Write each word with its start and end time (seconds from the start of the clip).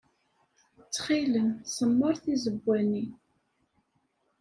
Ttxil-m, 0.81 1.47
semmeṛ 1.75 2.13
tizewwa-nni. 2.23 3.03